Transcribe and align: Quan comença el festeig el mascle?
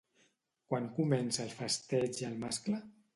Quan 0.71 0.87
comença 0.95 1.41
el 1.45 1.53
festeig 1.59 2.23
el 2.31 2.35
mascle? 2.45 2.81